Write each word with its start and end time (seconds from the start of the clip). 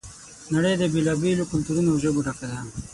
نړۍ 0.53 0.73
د 0.77 0.83
بېلا 0.93 1.13
بېلو 1.21 1.49
کلتورونو 1.51 1.89
او 1.91 1.97
ژبو 2.03 2.19
ډکه 2.27 2.45
ده. 2.51 2.59